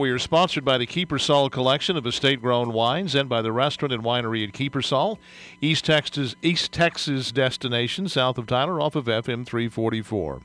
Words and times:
We 0.00 0.08
are 0.08 0.18
sponsored 0.18 0.64
by 0.64 0.78
the 0.78 0.86
Kiepersol 0.86 1.50
collection 1.50 1.94
of 1.94 2.06
estate-grown 2.06 2.72
wines 2.72 3.14
and 3.14 3.28
by 3.28 3.42
the 3.42 3.52
restaurant 3.52 3.92
and 3.92 4.02
winery 4.02 4.48
at 4.48 4.54
Kiepersol, 4.54 5.18
East 5.60 5.84
Texas, 5.84 6.34
East 6.40 6.72
Texas 6.72 7.30
destination 7.30 8.08
south 8.08 8.38
of 8.38 8.46
Tyler 8.46 8.80
off 8.80 8.96
of 8.96 9.04
FM 9.04 9.44
344. 9.44 10.40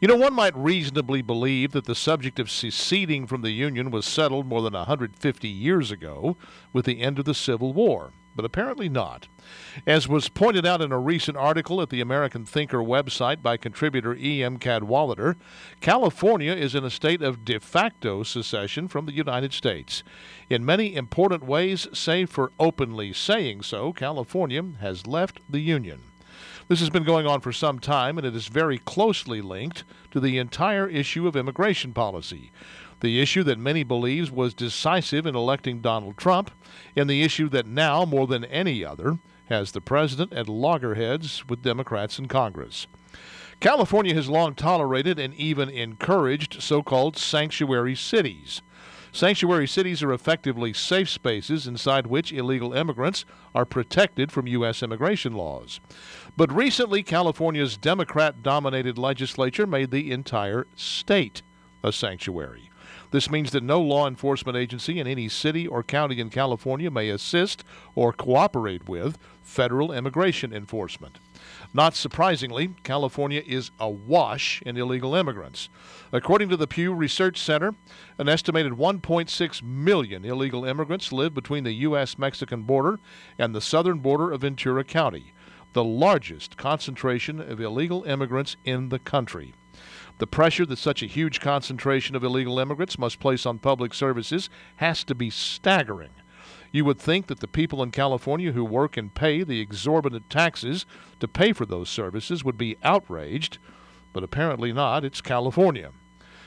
You 0.00 0.06
know, 0.06 0.14
one 0.14 0.32
might 0.32 0.56
reasonably 0.56 1.22
believe 1.22 1.72
that 1.72 1.86
the 1.86 1.94
subject 1.96 2.38
of 2.38 2.52
seceding 2.52 3.26
from 3.26 3.42
the 3.42 3.50
Union 3.50 3.90
was 3.90 4.06
settled 4.06 4.46
more 4.46 4.62
than 4.62 4.74
150 4.74 5.48
years 5.48 5.90
ago 5.90 6.36
with 6.72 6.84
the 6.84 7.00
end 7.00 7.18
of 7.18 7.24
the 7.24 7.34
Civil 7.34 7.72
War 7.72 8.12
but 8.34 8.44
apparently 8.44 8.88
not. 8.88 9.28
As 9.86 10.08
was 10.08 10.28
pointed 10.28 10.64
out 10.64 10.80
in 10.80 10.92
a 10.92 10.98
recent 10.98 11.36
article 11.36 11.80
at 11.80 11.90
the 11.90 12.00
American 12.00 12.44
Thinker 12.44 12.78
website 12.78 13.42
by 13.42 13.56
contributor 13.56 14.14
E.M. 14.14 14.58
Cadwallader, 14.58 15.36
California 15.80 16.52
is 16.52 16.74
in 16.74 16.84
a 16.84 16.90
state 16.90 17.22
of 17.22 17.44
de 17.44 17.58
facto 17.58 18.22
secession 18.22 18.88
from 18.88 19.06
the 19.06 19.14
United 19.14 19.52
States. 19.52 20.02
In 20.48 20.64
many 20.64 20.94
important 20.94 21.44
ways, 21.44 21.88
save 21.92 22.30
for 22.30 22.52
openly 22.58 23.12
saying 23.12 23.62
so, 23.62 23.92
California 23.92 24.62
has 24.80 25.06
left 25.06 25.40
the 25.48 25.60
Union. 25.60 26.00
This 26.68 26.80
has 26.80 26.90
been 26.90 27.02
going 27.02 27.26
on 27.26 27.40
for 27.40 27.52
some 27.52 27.80
time, 27.80 28.16
and 28.16 28.24
it 28.24 28.36
is 28.36 28.46
very 28.46 28.78
closely 28.78 29.40
linked 29.40 29.82
to 30.12 30.20
the 30.20 30.38
entire 30.38 30.86
issue 30.86 31.26
of 31.26 31.34
immigration 31.34 31.92
policy 31.92 32.52
the 33.00 33.20
issue 33.20 33.42
that 33.44 33.58
many 33.58 33.82
believes 33.82 34.30
was 34.30 34.54
decisive 34.54 35.26
in 35.26 35.34
electing 35.34 35.80
Donald 35.80 36.16
Trump, 36.16 36.50
and 36.94 37.08
the 37.08 37.22
issue 37.22 37.48
that 37.48 37.66
now, 37.66 38.04
more 38.04 38.26
than 38.26 38.44
any 38.44 38.84
other, 38.84 39.18
has 39.46 39.72
the 39.72 39.80
president 39.80 40.32
at 40.32 40.48
loggerheads 40.48 41.46
with 41.48 41.62
Democrats 41.62 42.18
in 42.18 42.28
Congress. 42.28 42.86
California 43.58 44.14
has 44.14 44.28
long 44.28 44.54
tolerated 44.54 45.18
and 45.18 45.34
even 45.34 45.68
encouraged 45.68 46.62
so 46.62 46.82
called 46.82 47.16
sanctuary 47.16 47.94
cities. 47.94 48.62
Sanctuary 49.12 49.66
cities 49.66 50.02
are 50.02 50.12
effectively 50.12 50.72
safe 50.72 51.08
spaces 51.08 51.66
inside 51.66 52.06
which 52.06 52.32
illegal 52.32 52.72
immigrants 52.72 53.24
are 53.54 53.64
protected 53.64 54.30
from 54.30 54.46
U.S. 54.46 54.82
immigration 54.82 55.32
laws. 55.32 55.80
But 56.36 56.54
recently, 56.54 57.02
California's 57.02 57.76
Democrat 57.76 58.42
dominated 58.42 58.96
legislature 58.96 59.66
made 59.66 59.90
the 59.90 60.12
entire 60.12 60.66
state 60.76 61.42
a 61.82 61.92
sanctuary. 61.92 62.70
This 63.10 63.30
means 63.30 63.50
that 63.50 63.62
no 63.62 63.80
law 63.80 64.06
enforcement 64.06 64.56
agency 64.56 65.00
in 65.00 65.06
any 65.06 65.28
city 65.28 65.66
or 65.66 65.82
county 65.82 66.20
in 66.20 66.30
California 66.30 66.90
may 66.90 67.08
assist 67.08 67.64
or 67.94 68.12
cooperate 68.12 68.88
with 68.88 69.18
federal 69.42 69.92
immigration 69.92 70.52
enforcement. 70.52 71.18
Not 71.72 71.94
surprisingly, 71.94 72.74
California 72.82 73.42
is 73.46 73.70
awash 73.78 74.62
in 74.62 74.76
illegal 74.76 75.14
immigrants. 75.14 75.68
According 76.12 76.48
to 76.50 76.56
the 76.56 76.66
Pew 76.66 76.92
Research 76.92 77.40
Center, 77.40 77.74
an 78.18 78.28
estimated 78.28 78.72
1.6 78.72 79.62
million 79.62 80.24
illegal 80.24 80.64
immigrants 80.64 81.12
live 81.12 81.34
between 81.34 81.64
the 81.64 81.72
U.S. 81.72 82.18
Mexican 82.18 82.62
border 82.62 83.00
and 83.38 83.54
the 83.54 83.60
southern 83.60 83.98
border 83.98 84.30
of 84.32 84.42
Ventura 84.42 84.84
County, 84.84 85.32
the 85.72 85.84
largest 85.84 86.56
concentration 86.56 87.40
of 87.40 87.60
illegal 87.60 88.02
immigrants 88.04 88.56
in 88.64 88.88
the 88.88 88.98
country. 88.98 89.54
The 90.18 90.26
pressure 90.26 90.66
that 90.66 90.78
such 90.78 91.02
a 91.02 91.06
huge 91.06 91.40
concentration 91.40 92.14
of 92.14 92.24
illegal 92.24 92.58
immigrants 92.58 92.98
must 92.98 93.20
place 93.20 93.46
on 93.46 93.58
public 93.58 93.94
services 93.94 94.50
has 94.76 95.02
to 95.04 95.14
be 95.14 95.30
staggering. 95.30 96.10
You 96.72 96.84
would 96.84 96.98
think 96.98 97.26
that 97.26 97.40
the 97.40 97.48
people 97.48 97.82
in 97.82 97.90
California 97.90 98.52
who 98.52 98.64
work 98.64 98.96
and 98.96 99.14
pay 99.14 99.42
the 99.42 99.60
exorbitant 99.60 100.30
taxes 100.30 100.86
to 101.18 101.26
pay 101.26 101.52
for 101.52 101.66
those 101.66 101.88
services 101.88 102.44
would 102.44 102.56
be 102.56 102.76
outraged, 102.82 103.58
but 104.12 104.22
apparently 104.22 104.72
not. 104.72 105.04
It's 105.04 105.20
California. 105.20 105.90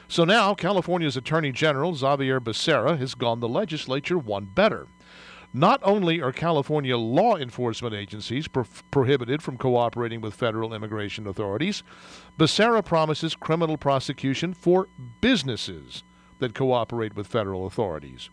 So 0.08 0.24
now, 0.24 0.54
California's 0.54 1.18
Attorney 1.18 1.52
General 1.52 1.96
Xavier 1.96 2.40
Becerra 2.40 2.98
has 3.00 3.16
gone 3.16 3.40
the 3.40 3.50
legislature 3.50 4.18
one 4.18 4.46
better. 4.46 4.88
Not 5.56 5.80
only 5.84 6.20
are 6.20 6.32
California 6.32 6.98
law 6.98 7.38
enforcement 7.38 7.94
agencies 7.94 8.48
pro- 8.48 8.66
prohibited 8.90 9.44
from 9.44 9.58
cooperating 9.58 10.20
with 10.20 10.34
federal 10.34 10.74
immigration 10.74 11.28
authorities, 11.28 11.84
Becerra 12.40 12.84
promises 12.84 13.36
criminal 13.36 13.78
prosecution 13.78 14.56
for 14.56 14.90
businesses 15.22 16.04
that 16.40 16.56
cooperate 16.56 17.16
with 17.16 17.28
federal 17.28 17.68
authorities. 17.68 18.32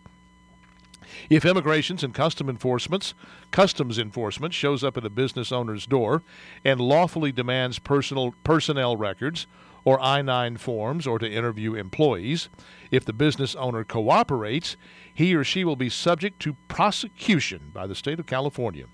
If 1.29 1.45
immigrations 1.45 2.03
and 2.03 2.13
custom 2.13 2.49
enforcements, 2.49 3.13
customs 3.51 3.99
enforcement 3.99 4.53
shows 4.53 4.83
up 4.83 4.97
at 4.97 5.05
a 5.05 5.09
business 5.09 5.51
owner's 5.51 5.85
door 5.85 6.23
and 6.65 6.79
lawfully 6.79 7.31
demands 7.31 7.77
personal 7.77 8.33
personnel 8.43 8.97
records 8.97 9.45
or 9.83 9.99
I 10.01 10.21
9 10.21 10.57
forms 10.57 11.07
or 11.07 11.19
to 11.19 11.29
interview 11.29 11.73
employees. 11.73 12.49
If 12.91 13.05
the 13.05 13.13
business 13.13 13.55
owner 13.55 13.83
cooperates, 13.83 14.77
he 15.13 15.35
or 15.35 15.43
she 15.43 15.63
will 15.63 15.75
be 15.75 15.89
subject 15.89 16.39
to 16.41 16.55
prosecution 16.67 17.71
by 17.73 17.87
the 17.87 17.95
state 17.95 18.19
of 18.19 18.25
California. 18.25 18.85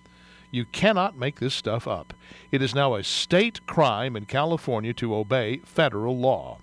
You 0.50 0.66
cannot 0.66 1.18
make 1.18 1.40
this 1.40 1.54
stuff 1.54 1.88
up. 1.88 2.14
It 2.52 2.62
is 2.62 2.74
now 2.74 2.96
a 2.96 3.04
state 3.04 3.66
crime 3.66 4.16
in 4.16 4.26
California 4.26 4.94
to 4.94 5.16
obey 5.16 5.58
federal 5.66 6.18
law. 6.18 6.60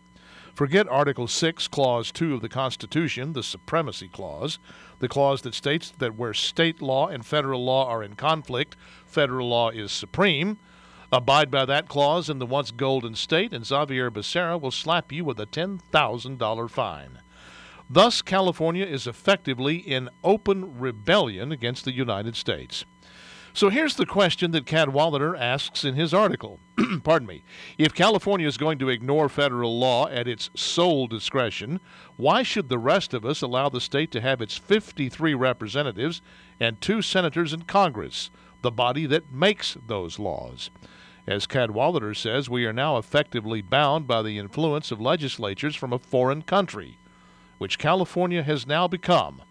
Forget 0.55 0.89
Article 0.89 1.27
6, 1.27 1.69
Clause 1.69 2.13
2 2.13 2.35
of 2.35 2.41
the 2.41 2.49
Constitution, 2.49 3.33
the 3.33 3.43
Supremacy 3.43 4.09
Clause, 4.09 4.61
the 5.01 5.09
clause 5.09 5.43
that 5.43 5.53
states 5.53 5.93
that 5.99 6.15
where 6.15 6.33
state 6.33 6.81
law 6.81 7.09
and 7.09 7.27
federal 7.27 7.65
law 7.65 7.89
are 7.89 8.05
in 8.05 8.15
conflict, 8.15 8.77
federal 9.05 9.49
law 9.49 9.71
is 9.71 9.91
supreme. 9.91 10.59
Abide 11.15 11.49
by 11.49 11.65
that 11.65 11.89
clause 11.89 12.29
in 12.29 12.41
the 12.41 12.45
once 12.45 12.73
golden 12.73 13.15
state, 13.15 13.53
and 13.53 13.65
Xavier 13.65 14.11
Becerra 14.11 14.61
will 14.61 14.73
slap 14.73 15.13
you 15.13 15.25
with 15.25 15.39
a 15.39 15.47
$10,000 15.47 16.71
fine. 16.71 17.21
Thus, 17.89 18.21
California 18.21 18.85
is 18.85 19.07
effectively 19.07 19.77
in 19.77 20.11
open 20.25 20.77
rebellion 20.77 21.53
against 21.53 21.85
the 21.85 21.95
United 21.95 22.35
States. 22.35 22.85
So 23.53 23.69
here's 23.69 23.95
the 23.95 24.07
question 24.07 24.51
that 24.51 24.67
Cadwallader 24.67 25.37
asks 25.37 25.85
in 25.85 25.95
his 25.95 26.13
article. 26.13 26.59
Pardon 27.05 27.29
me. 27.29 27.45
If 27.79 27.95
California 27.95 28.49
is 28.49 28.57
going 28.57 28.79
to 28.81 28.89
ignore 28.89 29.29
federal 29.29 29.79
law 29.79 30.09
at 30.09 30.27
its 30.27 30.51
sole 30.57 31.07
discretion, 31.07 31.79
why 32.17 32.43
should 32.43 32.69
the 32.69 32.79
rest 32.79 33.15
of 33.15 33.25
us 33.25 33.41
allow 33.41 33.69
the 33.69 33.81
state 33.81 34.11
to 34.11 34.21
have 34.21 34.43
its 34.43 34.57
53 34.57 35.33
representatives 35.35 36.23
and 36.59 36.81
two 36.81 37.03
senators 37.03 37.53
in 37.53 37.63
Congress, 37.63 38.31
the 38.63 38.73
body 38.73 39.07
that 39.07 39.33
makes 39.33 39.77
those 39.87 40.19
laws? 40.19 40.71
As 41.27 41.47
Cadwallader 41.47 42.13
says, 42.13 42.51
we 42.51 42.67
are 42.67 42.73
now 42.73 42.99
effectively 42.99 43.63
bound 43.63 44.07
by 44.07 44.23
the 44.23 44.39
influence 44.39 44.91
of 44.91 45.01
legislatures 45.01 45.75
from 45.75 45.93
a 45.93 45.99
foreign 45.99 46.43
country, 46.43 46.99
which 47.59 47.79
California 47.79 48.43
has 48.43 48.67
now 48.67 48.87
become, 48.87 49.43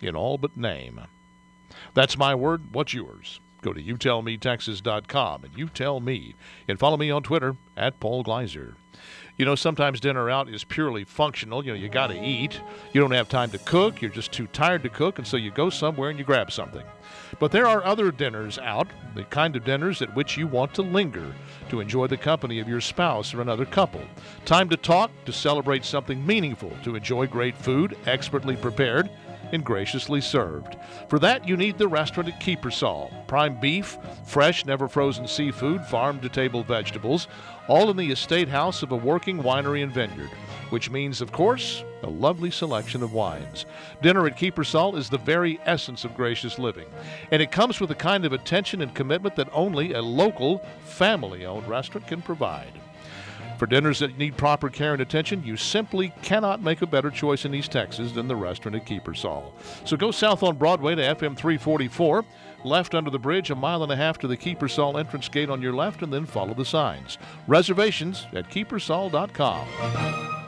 in 0.00 0.14
all 0.14 0.38
but 0.38 0.56
name. 0.56 1.00
That's 1.94 2.16
my 2.16 2.34
word. 2.34 2.72
What's 2.72 2.94
yours? 2.94 3.40
Go 3.62 3.72
to 3.72 3.82
youtellmetexas.com 3.82 5.44
and 5.44 5.56
you 5.56 5.68
tell 5.68 6.00
me. 6.00 6.34
And 6.68 6.78
follow 6.78 6.96
me 6.96 7.10
on 7.10 7.22
Twitter 7.22 7.56
at 7.76 8.00
Paul 8.00 8.24
Gleiser. 8.24 8.74
You 9.38 9.46
know, 9.46 9.54
sometimes 9.54 10.00
dinner 10.00 10.28
out 10.28 10.48
is 10.50 10.62
purely 10.62 11.04
functional. 11.04 11.64
You 11.64 11.72
know, 11.72 11.78
you 11.78 11.88
got 11.88 12.08
to 12.08 12.22
eat. 12.22 12.60
You 12.92 13.00
don't 13.00 13.12
have 13.12 13.28
time 13.28 13.50
to 13.50 13.58
cook. 13.58 14.02
You're 14.02 14.10
just 14.10 14.30
too 14.30 14.46
tired 14.48 14.82
to 14.82 14.90
cook, 14.90 15.18
and 15.18 15.26
so 15.26 15.38
you 15.38 15.50
go 15.50 15.70
somewhere 15.70 16.10
and 16.10 16.18
you 16.18 16.24
grab 16.24 16.52
something. 16.52 16.84
But 17.38 17.50
there 17.50 17.66
are 17.66 17.82
other 17.82 18.10
dinners 18.10 18.58
out, 18.58 18.88
the 19.14 19.24
kind 19.24 19.56
of 19.56 19.64
dinners 19.64 20.02
at 20.02 20.14
which 20.14 20.36
you 20.36 20.46
want 20.46 20.74
to 20.74 20.82
linger 20.82 21.34
to 21.70 21.80
enjoy 21.80 22.08
the 22.08 22.16
company 22.16 22.60
of 22.60 22.68
your 22.68 22.80
spouse 22.80 23.32
or 23.32 23.40
another 23.40 23.64
couple. 23.64 24.02
Time 24.44 24.68
to 24.68 24.76
talk, 24.76 25.10
to 25.24 25.32
celebrate 25.32 25.84
something 25.84 26.24
meaningful, 26.26 26.76
to 26.84 26.94
enjoy 26.94 27.26
great 27.26 27.56
food, 27.56 27.96
expertly 28.06 28.54
prepared 28.54 29.08
and 29.52 29.64
graciously 29.64 30.20
served. 30.20 30.76
For 31.08 31.18
that, 31.18 31.46
you 31.46 31.56
need 31.56 31.78
the 31.78 31.88
restaurant 31.88 32.28
at 32.28 32.40
Kiepersol. 32.40 33.26
Prime 33.26 33.60
beef, 33.60 33.98
fresh, 34.24 34.64
never 34.64 34.88
frozen 34.88 35.28
seafood, 35.28 35.84
farm 35.84 36.20
to 36.20 36.28
table 36.28 36.62
vegetables, 36.62 37.28
all 37.68 37.90
in 37.90 37.96
the 37.96 38.10
estate 38.10 38.48
house 38.48 38.82
of 38.82 38.92
a 38.92 38.96
working 38.96 39.42
winery 39.42 39.82
and 39.82 39.92
vineyard, 39.92 40.30
which 40.70 40.90
means, 40.90 41.20
of 41.20 41.32
course, 41.32 41.84
a 42.02 42.10
lovely 42.10 42.50
selection 42.50 43.02
of 43.02 43.12
wines. 43.12 43.66
Dinner 44.00 44.26
at 44.26 44.36
Kiepersol 44.36 44.96
is 44.96 45.08
the 45.08 45.18
very 45.18 45.60
essence 45.66 46.04
of 46.04 46.16
gracious 46.16 46.58
living, 46.58 46.88
and 47.30 47.40
it 47.40 47.52
comes 47.52 47.78
with 47.78 47.88
the 47.88 47.94
kind 47.94 48.24
of 48.24 48.32
attention 48.32 48.80
and 48.82 48.94
commitment 48.94 49.36
that 49.36 49.48
only 49.52 49.92
a 49.92 50.02
local, 50.02 50.58
family 50.84 51.46
owned 51.46 51.68
restaurant 51.68 52.06
can 52.06 52.22
provide. 52.22 52.72
For 53.62 53.66
dinners 53.66 54.00
that 54.00 54.18
need 54.18 54.36
proper 54.36 54.68
care 54.68 54.92
and 54.92 55.00
attention, 55.00 55.44
you 55.44 55.56
simply 55.56 56.12
cannot 56.20 56.64
make 56.64 56.82
a 56.82 56.86
better 56.86 57.12
choice 57.12 57.44
in 57.44 57.54
East 57.54 57.70
Texas 57.70 58.10
than 58.10 58.26
the 58.26 58.34
restaurant 58.34 58.74
at 58.74 58.84
Kiepersol. 58.84 59.52
So 59.84 59.96
go 59.96 60.10
south 60.10 60.42
on 60.42 60.56
Broadway 60.56 60.96
to 60.96 61.02
FM 61.02 61.36
344, 61.36 62.24
left 62.64 62.92
under 62.92 63.08
the 63.08 63.20
bridge, 63.20 63.52
a 63.52 63.54
mile 63.54 63.84
and 63.84 63.92
a 63.92 63.96
half 63.96 64.18
to 64.18 64.26
the 64.26 64.36
Kiepersol 64.36 64.98
entrance 64.98 65.28
gate 65.28 65.48
on 65.48 65.62
your 65.62 65.74
left, 65.74 66.02
and 66.02 66.12
then 66.12 66.26
follow 66.26 66.54
the 66.54 66.64
signs. 66.64 67.18
Reservations 67.46 68.26
at 68.32 68.50
kiepersol.com. 68.50 70.41